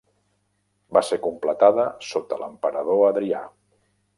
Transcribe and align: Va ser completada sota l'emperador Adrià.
Va 0.97 1.03
ser 1.09 1.19
completada 1.27 1.85
sota 2.13 2.41
l'emperador 2.45 3.07
Adrià. 3.11 3.47